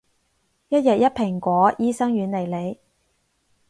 [0.69, 2.79] 一日一蘋果，醫生遠離你